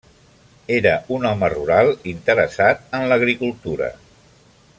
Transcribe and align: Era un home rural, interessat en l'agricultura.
Era 0.77 0.93
un 1.17 1.27
home 1.31 1.49
rural, 1.55 1.93
interessat 2.13 2.83
en 3.01 3.07
l'agricultura. 3.13 3.93